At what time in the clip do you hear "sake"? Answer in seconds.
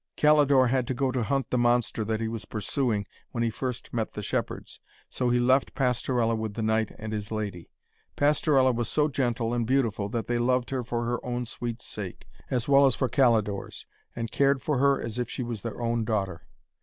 11.83-12.25